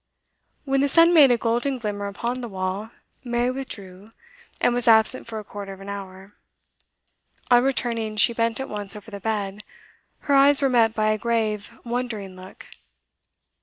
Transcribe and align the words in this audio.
When 0.65 0.81
the 0.81 0.87
sun 0.87 1.13
made 1.13 1.29
a 1.29 1.37
golden 1.37 1.77
glimmer 1.77 2.07
upon 2.07 2.41
the 2.41 2.47
wall, 2.49 2.89
Mary 3.23 3.51
withdrew, 3.51 4.09
and 4.59 4.73
was 4.73 4.87
absent 4.87 5.27
for 5.27 5.37
a 5.37 5.43
quarter 5.43 5.73
of 5.73 5.79
an 5.79 5.89
hour. 5.89 6.33
On 7.51 7.63
returning, 7.63 8.15
she 8.15 8.33
bent 8.33 8.59
at 8.59 8.67
once 8.67 8.95
over 8.95 9.11
the 9.11 9.19
bed; 9.19 9.63
her 10.21 10.33
eyes 10.33 10.59
were 10.59 10.69
met 10.69 10.95
by 10.95 11.11
a 11.11 11.19
grave, 11.19 11.71
wondering 11.85 12.35
look. 12.35 12.65